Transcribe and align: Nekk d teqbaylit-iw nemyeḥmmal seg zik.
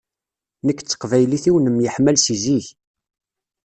Nekk 0.65 0.79
d 0.81 0.87
teqbaylit-iw 0.87 1.55
nemyeḥmmal 1.59 2.17
seg 2.19 2.37
zik. 2.43 2.67